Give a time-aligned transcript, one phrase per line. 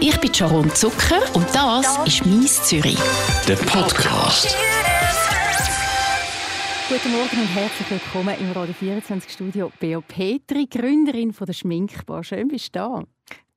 [0.00, 2.98] Ich bin Sharon Zucker und das ist «Mies Zürich».
[3.48, 4.56] Der Podcast.
[6.88, 9.72] Guten Morgen und herzlich willkommen im Radio 24 Studio.
[9.80, 12.22] Beo Petri, Gründerin von der Schminkbar.
[12.22, 13.02] Schön, bist du da.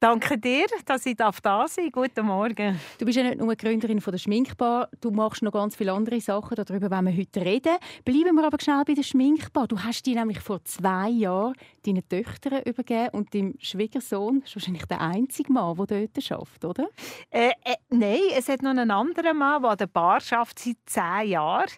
[0.04, 1.76] Danke dir, dass ich da sein darf.
[1.92, 2.80] Guten Morgen.
[2.98, 6.20] Du bist ja nicht nur Gründerin von der Schminkbar, du machst noch ganz viele andere
[6.20, 7.78] Sachen, darüber wollen wir heute reden.
[8.04, 9.68] Bleiben wir aber schnell bei der Schminkbar.
[9.68, 11.54] Du hast die nämlich vor zwei Jahren
[11.86, 16.90] deinen Töchtern übergeben und deinem Schwiegersohn ist wahrscheinlich der einzige Mann, der dort arbeitet, oder?
[17.30, 20.78] Äh, äh, nein, es hat noch einen anderen Mann, der an der Bar arbeitet seit
[20.88, 21.70] zehn Jahren.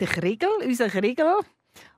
[0.00, 1.40] Der Kriegel, unser Kriegel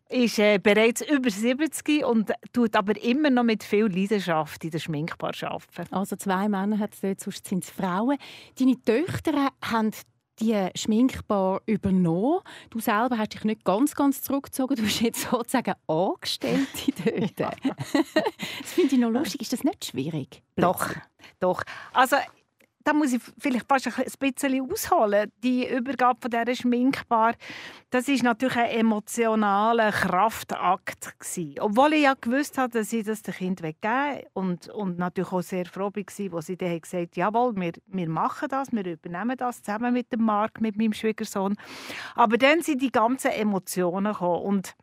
[0.09, 4.79] ist äh, bereits über 70 und tut aber immer noch mit viel Leidenschaft in der
[4.79, 5.93] Schminkbar arbeiten.
[5.93, 8.17] Also zwei Männer hat es dort, sonst sind es Frauen.
[8.59, 9.91] Deine Töchter haben
[10.41, 12.41] die Schminkbar übernommen.
[12.71, 14.77] Du selber hast dich nicht ganz, ganz zurückgezogen.
[14.77, 16.93] Du bist jetzt sozusagen Angestellte
[17.37, 17.59] dort.
[17.65, 19.41] Das finde ich noch lustig.
[19.43, 20.43] Ist das nicht schwierig?
[20.57, 20.95] Doch,
[21.41, 21.63] doch.
[21.93, 22.17] Also
[22.89, 25.31] da muss ich vielleicht fast ein bisschen ausholen.
[25.43, 27.35] Die Übergabe von dieser Schminkbar,
[27.91, 31.57] das ist natürlich ein emotionaler Kraftakt gewesen.
[31.61, 35.43] Obwohl ich ja gewusst habe, dass ich das dem Kind weggeben und, und natürlich auch
[35.43, 39.37] sehr froh war, wo sie dann gesagt haben, jawohl, wir, wir machen das, wir übernehmen
[39.37, 41.57] das zusammen mit dem Marc, mit meinem Schwiegersohn.
[42.15, 44.75] Aber dann sind die ganzen Emotionen gekommen und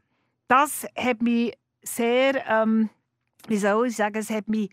[0.47, 2.91] das hat mich sehr, ähm,
[3.47, 4.69] wie soll ich sagen, es hat mich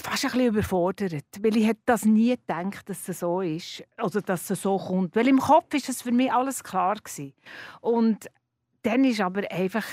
[0.00, 4.20] fast ein bisschen überfordert, weil ich hätte das nie gedacht, dass es so ist oder
[4.22, 5.16] dass es so kommt.
[5.16, 7.32] Weil im Kopf ist es für mich alles klar gewesen.
[7.80, 8.26] Und
[8.82, 9.84] dann ist aber einfach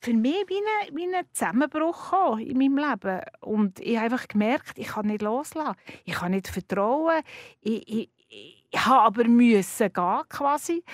[0.00, 3.20] für mich wie ein, wie ein Zusammenbruch in meinem Leben.
[3.40, 5.76] Und ich habe einfach gemerkt, ich kann nicht loslassen.
[6.04, 7.22] Ich kann nicht vertrauen.
[7.60, 8.10] Ich, ich,
[8.70, 10.84] ich habe aber müssen gehen quasi.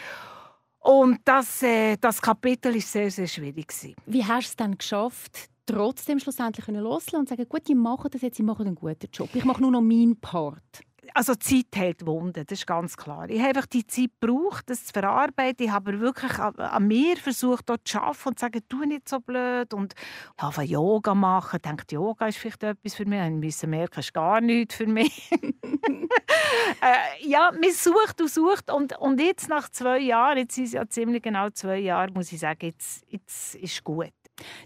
[0.78, 3.72] Und das, äh, das Kapitel war sehr, sehr schwierig.
[4.06, 8.23] Wie hast du es dann geschafft, trotzdem schlussendlich loslassen und sagen, gut, ich mache das
[8.23, 9.29] jetzt, ich mache einen guten Job.
[9.35, 10.83] Ich mache nur noch meinen Part.
[11.15, 13.29] Also Zeit hält Wunden, das ist ganz klar.
[13.29, 15.67] Ich habe einfach die Zeit gebraucht, das zu verarbeiten.
[15.67, 19.20] Ich habe wirklich an, mir versucht, dort zu arbeiten und zu sagen, tu nicht so
[19.20, 19.75] blöd.
[19.75, 19.95] Und
[20.36, 21.57] ich habe Yoga machen.
[21.57, 23.20] Ich dachte, Yoga ist vielleicht etwas für mich.
[23.20, 25.30] Ich musste merken, es ist gar nichts für mich.
[25.33, 28.70] äh, ja, man sucht und sucht.
[28.70, 32.33] Und, und jetzt nach zwei Jahren, jetzt sind es ja ziemlich genau zwei Jahre, muss
[32.33, 34.13] ich sagen, jetzt, jetzt ist gut.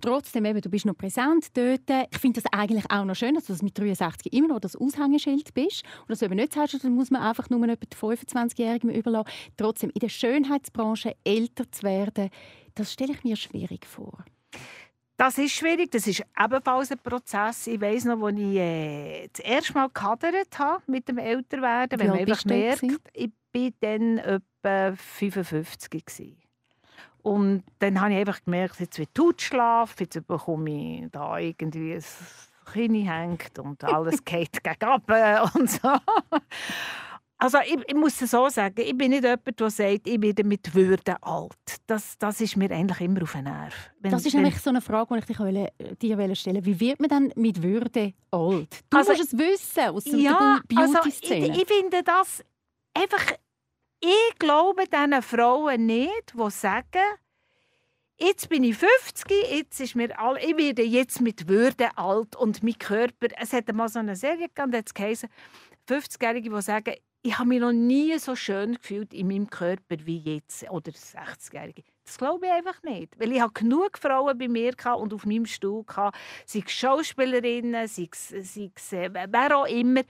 [0.00, 2.08] Trotzdem, eben, du bist noch präsent dort.
[2.10, 5.54] Ich finde das eigentlich auch noch schön, dass du mit 63 immer noch das Aushängeschild
[5.54, 5.82] bist.
[6.02, 9.30] Und dass du eben nicht sagst, dann muss man einfach nur etwa 25-Jährigen überlassen.
[9.56, 12.30] Trotzdem, in der Schönheitsbranche älter zu werden,
[12.74, 14.24] das stelle ich mir schwierig vor.
[15.16, 17.68] Das ist schwierig, das ist ebenfalls ein Prozess.
[17.68, 22.08] Ich weiß noch, als ich äh, das erste Mal gehadert habe mit dem Älterwerden, wenn
[22.08, 26.43] man einfach merkt, ich war dann etwa 55 gewesen.
[27.24, 30.70] Und dann habe ich einfach gemerkt, jetzt wird Hautschlaf, jetzt bekomme
[31.04, 32.04] ich da irgendwie ein
[32.70, 35.88] Kinn hängt und alles geht gegen und so.
[37.38, 40.44] Also ich, ich, muss es so sagen, ich bin nicht jemand, der sagt, ich werde
[40.44, 41.56] mit Würde alt.
[41.86, 43.74] Das, das ist mir eigentlich immer auf den Nerv.
[44.00, 47.00] Wenn, das ist nämlich so eine Frage, die ich dich wollte, dir stellen Wie wird
[47.00, 48.84] man dann mit Würde alt?
[48.90, 51.48] Du also, musst es wissen aus ja, der Beauty-Szene.
[51.48, 52.44] Also ich, ich finde das
[52.92, 53.32] einfach
[54.00, 57.18] ich glaube diesen Frauen nicht, die sagen,
[58.18, 62.62] jetzt bin ich 50, jetzt ist mir all, ich werde jetzt mit Würde alt und
[62.62, 65.28] mein Körper, es hat mal so eine Serie gegeben, jetzt geheißen,
[65.88, 66.94] 50-Jährige, die sagen,
[67.26, 70.68] ich habe mich noch nie so schön gefühlt in meinem Körper wie jetzt.
[70.70, 71.82] Oder 60-Jährige.
[72.04, 73.18] Das glaube ich einfach nicht.
[73.18, 77.88] Weil ich habe genug Frauen bei mir und auf meinem Stuhl hatte, sei es Schauspielerinnen,
[77.88, 80.02] sei es, sei es äh, wer auch immer.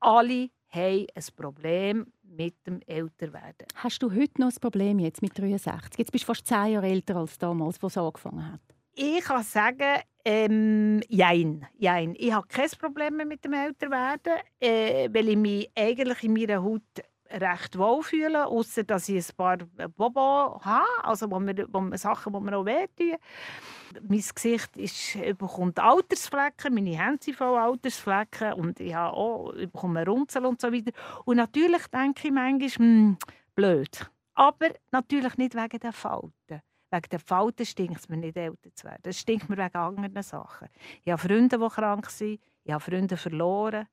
[0.00, 2.06] Alle haben ein Problem
[2.36, 3.66] mit dem Älterwerden.
[3.74, 5.98] Hast du heute noch ein Problem jetzt mit 63?
[5.98, 8.60] Jetzt bist du fast zehn Jahre älter als damals, wo es angefangen hat.
[8.96, 12.14] Ich kann sagen, ähm, jein, jein.
[12.16, 16.82] Ich habe kein Problem mit dem Älterwerden, äh, weil ich mich eigentlich in meiner Haut
[17.40, 19.58] recht wohl fühle, außer dass ich ein paar
[19.96, 23.16] Bobo habe, also wo mir, wo mir Sachen, die mir auch wehtun.
[24.02, 29.70] Mein Gesicht ist, bekommt Altersflecken, meine Hände sind voll Altersflecken und ich, habe auch, ich
[29.70, 30.92] bekomme Runzel und so weiter.
[31.24, 33.18] Und natürlich denke ich manchmal, hm,
[33.54, 34.10] blöd.
[34.34, 36.60] Aber natürlich nicht wegen der Falten.
[36.90, 39.02] Wegen der Falten stinkt es mir nicht, älter zu werden.
[39.04, 40.68] Es stinkt mir wegen anderen Sachen.
[41.04, 42.40] Ich habe Freunde, die krank sind.
[42.64, 43.86] Ich habe Freunde verloren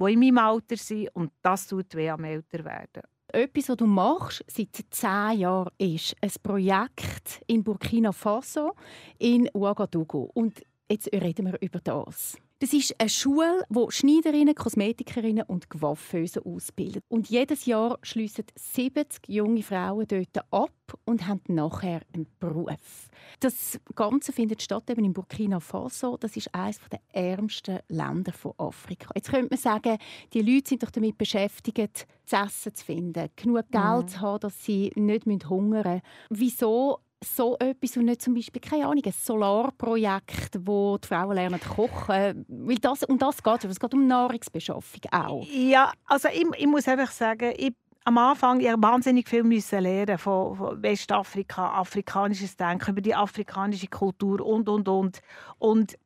[0.00, 1.08] die in meinem Alter sind.
[1.14, 3.02] Und das tut weh am Älterwerden.
[3.32, 8.72] Etwas, was du machst seit zehn Jahren, ist ein Projekt in Burkina Faso,
[9.18, 10.30] in Ouagadougou.
[10.34, 12.36] Und jetzt reden wir über das.
[12.62, 17.02] Das ist eine Schule, die Schneiderinnen, Kosmetikerinnen und Coiffeusen ausbildet.
[17.08, 23.08] Und jedes Jahr schliessen 70 junge Frauen dort ab und haben nachher einen Beruf.
[23.40, 26.18] Das Ganze findet statt eben in Burkina Faso.
[26.18, 29.08] Das ist eines der ärmsten Länder von Afrika.
[29.14, 29.96] Jetzt könnte man sagen,
[30.34, 34.08] die Leute sind doch damit beschäftigt, zu essen zu finden, genug Geld mhm.
[34.08, 36.02] zu haben, dass sie nicht hungern müssen.
[36.28, 41.60] Wieso so etwas und nicht zum Beispiel, keine Ahnung, ein Solarprojekt, wo die Frauen lernen
[41.60, 42.46] kochen?
[42.48, 43.70] Weil das, um das geht es.
[43.72, 45.46] Es geht um Nahrungsbeschaffung auch.
[45.52, 47.74] Ja, also ich, ich muss einfach sagen, ich
[48.04, 53.88] am Anfang ich wahnsinnig viel müssen lernen von, von Westafrika, afrikanisches Denken, über die afrikanische
[53.88, 55.20] Kultur und, und, und.
[55.58, 55.98] Und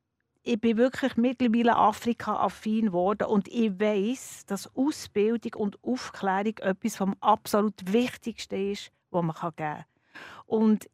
[0.43, 7.14] ich bin wirklich mittlerweile Afrika-affin geworden und ich weiß, dass Ausbildung und Aufklärung etwas vom
[7.20, 9.84] absolut Wichtigsten ist, was man geben kann.
[10.46, 10.90] Und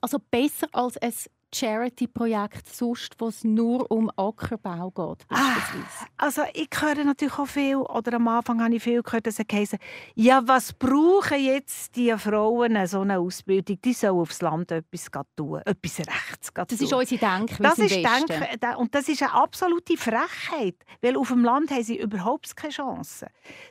[0.00, 1.12] also besser als ein
[1.54, 5.26] Charity-Projekt sonst, wo es nur um Ackerbau geht?
[5.30, 5.56] Ah,
[6.16, 9.76] also ich höre natürlich auch viel, oder am Anfang habe ich viel gehört, dass es
[10.14, 13.78] ja, was brauchen jetzt die Frauen so eine Ausbildung?
[13.82, 15.06] Die sollen aufs Land etwas
[15.36, 16.64] tun, etwas Rechts tun.
[16.68, 21.28] Das ist unsere Denkweise Das ist Denken, und das ist eine absolute Frechheit, weil auf
[21.28, 23.28] dem Land haben sie überhaupt keine Chance.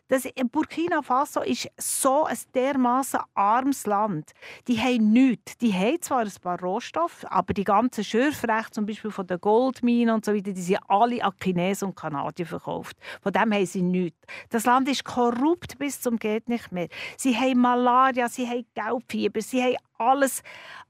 [0.07, 4.31] Das, Burkina Faso ist so ein dermaßen armes Land.
[4.67, 5.57] Die haben nichts.
[5.57, 10.15] Die haben zwar ein paar Rohstoffe, aber die ganzen Schürfrechte, zum Beispiel von den Goldminen
[10.15, 12.95] und so weiter, die sind alle an Chinesen und Kanadier verkauft.
[13.21, 14.17] Von dem haben sie nichts.
[14.49, 16.87] Das Land ist korrupt bis zum geht nicht mehr.
[17.17, 20.43] Sie haben Malaria, sie haben Gelbfieber, sie haben alles,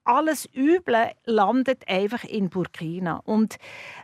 [0.04, 3.22] alles Üble landet einfach in Burkina.
[3.26, 3.56] Und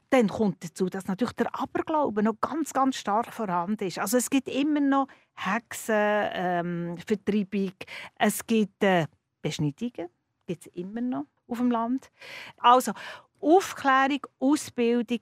[0.10, 4.00] dann kommt dazu, dass natürlich der Aberglaube noch ganz, ganz stark vorhanden ist.
[4.00, 7.76] Also es gibt immer noch Hexenvertreibung, ähm,
[8.18, 9.06] es gibt äh,
[9.44, 10.10] Beschneidungen,
[10.48, 12.12] gibt es immer noch auf dem Land.
[12.58, 12.94] Also
[13.40, 15.20] Aufklärung, Ausbildung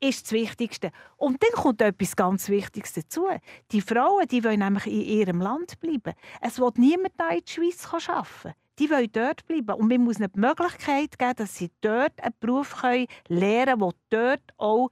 [0.00, 0.90] ist das Wichtigste.
[1.16, 3.26] Und dann kommt etwas ganz Wichtiges dazu.
[3.70, 6.14] Die Frauen die wollen nämlich in ihrem Land bleiben.
[6.40, 8.54] Es wird niemand in die Schweiz arbeiten.
[8.78, 9.74] Die wollen dort bleiben.
[9.74, 13.92] Und man muss ihnen die Möglichkeit geben, dass sie dort einen Beruf lernen können, der
[14.10, 14.88] dort auch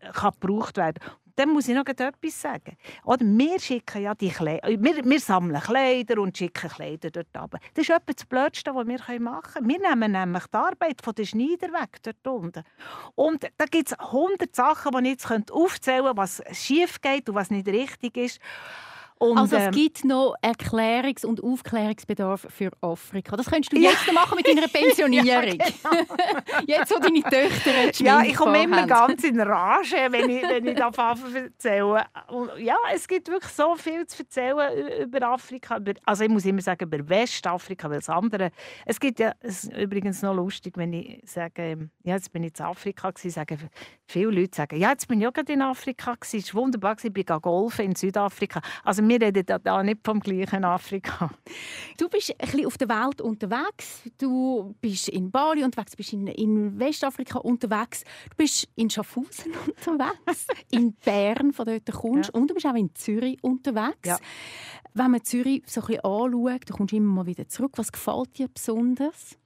[0.00, 2.76] gebraucht werden kann dann muss ich noch etwas sagen.
[3.04, 7.58] Oder wir schicken ja die wir, wir sammeln Kleider und schicken Kleider dort runter.
[7.74, 9.68] Das ist etwas das Blödste, was wir machen können.
[9.68, 12.64] Wir nehmen nämlich die Arbeit von den Schneider weg dort unten.
[13.14, 17.34] Und da gibt es hundert Sachen, die ich jetzt aufzählen könnte, was schief geht und
[17.34, 18.40] was nicht richtig ist.
[19.22, 23.36] Und, also es ähm, gibt noch Erklärungs- und Aufklärungsbedarf für Afrika.
[23.36, 23.90] Das könntest du ja.
[23.90, 25.24] jetzt noch machen mit deiner Pensionierung.
[25.24, 26.64] ja, genau.
[26.66, 28.88] jetzt, wo deine Töchter Ja, ich komme immer haben.
[28.88, 32.04] ganz in Rage, wenn ich, wenn ich davon erzähle.
[32.26, 35.78] Und ja, es gibt wirklich so viel zu erzählen über Afrika.
[36.04, 38.50] Also ich muss immer sagen, über Westafrika, weil das andere...
[38.86, 42.58] Es gibt ja, es ist übrigens noch lustig, wenn ich sage, ja, jetzt bin ich
[42.58, 43.70] in Afrika gewesen, sagen
[44.12, 46.96] viele Leute sagen, ja, jetzt bin ich auch gerade in Afrika gewesen, es war wunderbar,
[47.02, 48.60] ich bin golfen in Südafrika.
[48.84, 51.30] Also wir reden da nicht vom gleichen Afrika.
[51.98, 54.02] Du bist ein bisschen auf der Welt unterwegs.
[54.18, 59.52] Du bist in Bali unterwegs, du bist in, in Westafrika unterwegs, du bist in Schaffhausen
[59.86, 62.40] unterwegs, in Bern, von dort kommst ja.
[62.40, 64.06] und du bist auch in Zürich unterwegs.
[64.06, 64.18] Ja.
[64.94, 67.72] Wenn man Zürich so ein bisschen anschaut, du kommst immer mal wieder zurück.
[67.76, 69.38] Was gefällt dir besonders?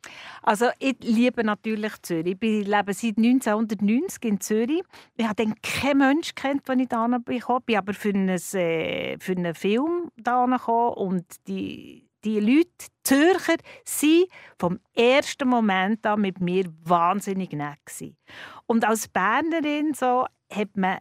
[0.42, 2.36] Also ich liebe natürlich Zürich.
[2.40, 4.82] Ich lebe seit 1990 in Zürich.
[5.16, 7.36] Ich habe dann keinen Menschen kennt, als ich da bin.
[7.36, 12.70] Ich bin aber für einen, äh, für einen Film da gekommen und die die Leute,
[12.80, 14.24] die Zürcher, waren
[14.58, 17.78] vom ersten Moment an mit mir wahnsinnig nett.
[18.66, 20.98] Und als Bernerin so, hat man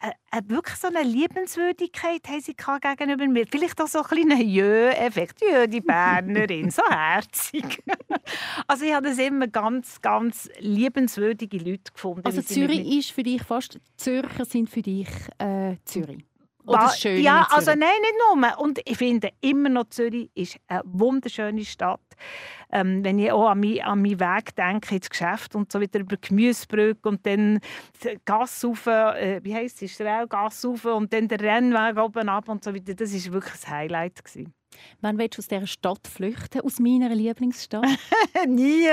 [0.00, 3.46] äh, wirklich so eine Liebenswürdigkeit haben sie gegenüber mir.
[3.50, 5.40] Vielleicht auch so ein kleiner Jö-Effekt.
[5.40, 7.82] Jö, die Bernerin, so herzig.
[8.68, 12.24] also ich habe das immer ganz, ganz liebenswürdige Leute gefunden.
[12.24, 16.27] Also Zürich ist für dich fast, Zürcher sind für dich äh, Zürich?
[16.68, 18.58] Oder schön ja, also nein, nicht nur.
[18.60, 22.00] Und ich finde immer noch, Zürich ist eine wunderschöne Stadt.
[22.70, 26.00] Ähm, wenn ich auch an, mein, an meinen Weg denke, ins Geschäft und so wieder
[26.00, 27.60] über Gemüsebrücke und dann
[28.26, 29.96] Gas rauf, äh, wie heisst es,
[30.28, 32.94] Gas rauf und dann der Rennweg oben ab und so weiter.
[32.94, 34.24] Das war wirklich ein Highlight.
[34.24, 34.57] Gewesen.
[35.00, 37.86] Wann willst du aus dieser Stadt flüchten, aus meiner Lieblingsstadt?
[38.46, 38.88] Nie.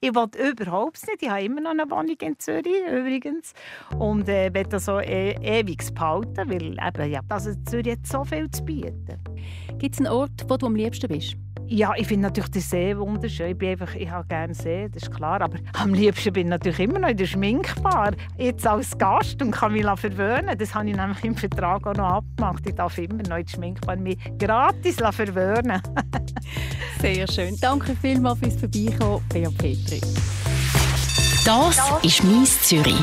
[0.00, 1.22] Ich will überhaupt nicht.
[1.22, 3.52] Ich habe immer noch eine Wohnung in Zürich übrigens.
[3.98, 8.24] Und äh, will das so e ewig behalten, weil eben, ja, also Zürich hat so
[8.24, 9.18] viel zu bieten.
[9.78, 11.36] Gibt es einen Ort, wo du am liebsten bist?
[11.72, 13.52] Ja, ich finde natürlich den See wunderschön.
[13.52, 15.40] Ich, bin einfach, ich habe gerne See, das ist klar.
[15.40, 18.10] Aber am liebsten bin ich natürlich immer noch in der Schminkbar.
[18.36, 20.54] Jetzt als Gast und kann mich verwöhnen.
[20.58, 22.66] Das habe ich nämlich im Vertrag auch noch abgemacht.
[22.66, 25.80] Ich darf immer noch in der Schminkbar mich gratis verwöhnen.
[27.00, 27.56] Sehr schön.
[27.58, 30.02] Danke vielmals fürs Vorbeikommen, Bea Petri.
[31.46, 33.02] Das ist «Mies Zürich».